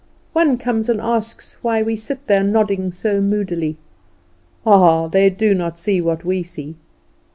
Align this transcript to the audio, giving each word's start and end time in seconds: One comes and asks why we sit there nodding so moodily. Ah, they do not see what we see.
One 0.33 0.57
comes 0.57 0.89
and 0.89 0.99
asks 0.99 1.59
why 1.61 1.83
we 1.83 1.95
sit 1.95 2.25
there 2.25 2.41
nodding 2.43 2.89
so 2.91 3.21
moodily. 3.21 3.77
Ah, 4.65 5.05
they 5.07 5.29
do 5.29 5.53
not 5.53 5.77
see 5.77 6.01
what 6.01 6.25
we 6.25 6.41
see. 6.41 6.73